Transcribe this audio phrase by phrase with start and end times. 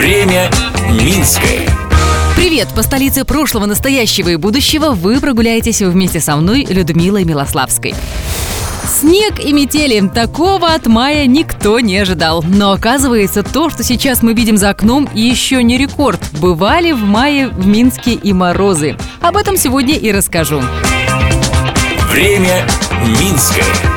[0.00, 0.50] Время
[0.92, 1.68] Минское.
[2.34, 2.68] Привет!
[2.74, 7.94] По столице прошлого, настоящего и будущего вы прогуляетесь вместе со мной, Людмилой Милославской.
[8.88, 10.00] Снег и метели.
[10.08, 12.42] Такого от мая никто не ожидал.
[12.48, 16.20] Но оказывается, то, что сейчас мы видим за окном, еще не рекорд.
[16.40, 18.96] Бывали в мае в Минске и морозы.
[19.20, 20.62] Об этом сегодня и расскажу.
[22.10, 22.66] Время
[23.04, 23.89] Минское.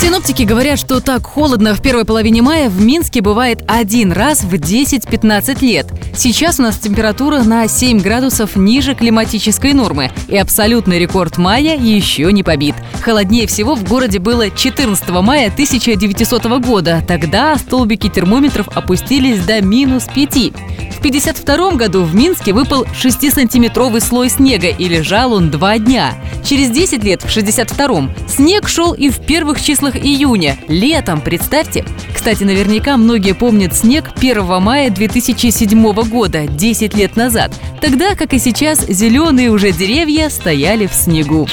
[0.00, 4.54] Синоптики говорят, что так холодно в первой половине мая в Минске бывает один раз в
[4.54, 5.88] 10-15 лет.
[6.16, 12.32] Сейчас у нас температура на 7 градусов ниже климатической нормы, и абсолютный рекорд мая еще
[12.32, 12.76] не побит.
[13.02, 17.04] Холоднее всего в городе было 14 мая 1900 года.
[17.06, 20.52] Тогда столбики термометров опустились до минус 5.
[21.00, 26.12] В 1952 году в Минске выпал 6-сантиметровый слой снега и лежал он два дня.
[26.44, 31.86] Через 10 лет, в 62-м, снег шел и в первых числах июня, летом, представьте.
[32.14, 37.58] Кстати, наверняка многие помнят снег 1 мая 2007 года, 10 лет назад.
[37.80, 41.48] Тогда, как и сейчас, зеленые уже деревья стояли в снегу.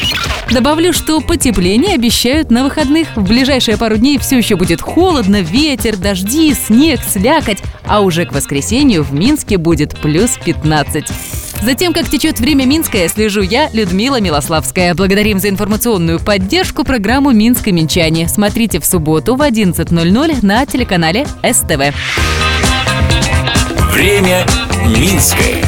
[0.52, 3.08] Добавлю, что потепление обещают на выходных.
[3.16, 8.34] В ближайшие пару дней все еще будет холодно, ветер, дожди, снег, слякоть, а уже к
[8.34, 11.06] воскресенью в Минске будет плюс 15.
[11.64, 14.94] Затем, как течет время Минское, слежу я, Людмила Милославская.
[14.94, 18.28] Благодарим за информационную поддержку программу «Минск и Минчане».
[18.28, 21.96] Смотрите в субботу в 11.00 на телеканале СТВ.
[23.92, 24.46] Время
[24.86, 25.67] Минское.